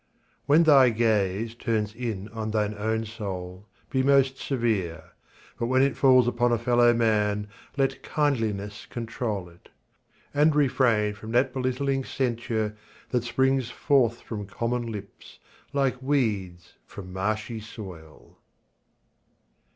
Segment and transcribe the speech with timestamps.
[0.47, 5.11] When thy gaze Turns in on thine own soul, be most severe.
[5.59, 9.69] But when it falls upon a fellow man Let kindliness control it;
[10.33, 12.75] and refrain From that belittling censure
[13.09, 15.37] that springs forth From common lips
[15.71, 18.39] like weeds from marshy soil.